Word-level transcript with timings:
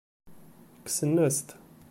Kksen-as-t. 0.85 1.49